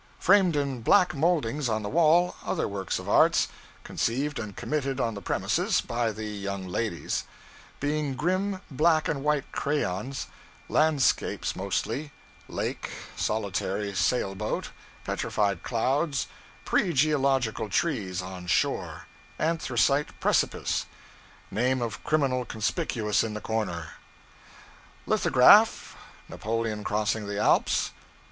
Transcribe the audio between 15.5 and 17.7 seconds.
clouds, pre geological